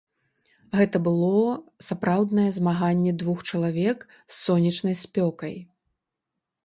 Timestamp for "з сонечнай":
4.17-4.95